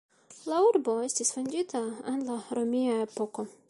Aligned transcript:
La 0.51 0.61
urbo 0.67 0.95
estis 1.09 1.31
fondita 1.37 1.85
en 2.15 2.27
la 2.31 2.43
romia 2.61 3.01
epoko. 3.09 3.53